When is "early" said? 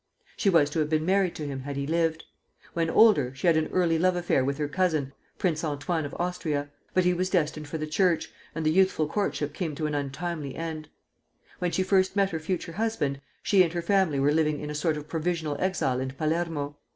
3.67-3.99